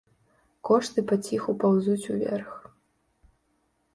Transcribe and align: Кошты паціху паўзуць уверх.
Кошты 0.69 1.03
паціху 1.11 1.51
паўзуць 1.63 2.09
уверх. 2.13 2.51